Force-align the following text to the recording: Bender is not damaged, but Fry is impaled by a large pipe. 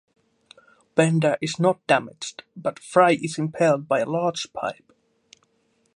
Bender 0.95 1.37
is 1.41 1.59
not 1.59 1.85
damaged, 1.85 2.41
but 2.55 2.79
Fry 2.79 3.19
is 3.21 3.37
impaled 3.37 3.87
by 3.87 3.99
a 3.99 4.09
large 4.09 4.51
pipe. 4.51 4.91